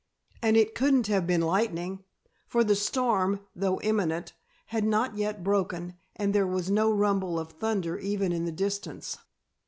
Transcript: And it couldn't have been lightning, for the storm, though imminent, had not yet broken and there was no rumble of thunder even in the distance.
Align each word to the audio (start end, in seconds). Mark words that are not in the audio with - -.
And 0.41 0.57
it 0.57 0.73
couldn't 0.73 1.05
have 1.05 1.27
been 1.27 1.41
lightning, 1.41 2.03
for 2.47 2.63
the 2.63 2.75
storm, 2.75 3.41
though 3.55 3.79
imminent, 3.81 4.33
had 4.65 4.83
not 4.83 5.15
yet 5.15 5.43
broken 5.43 5.93
and 6.15 6.33
there 6.33 6.47
was 6.47 6.71
no 6.71 6.91
rumble 6.91 7.37
of 7.39 7.51
thunder 7.51 7.99
even 7.99 8.31
in 8.31 8.45
the 8.45 8.51
distance. 8.51 9.19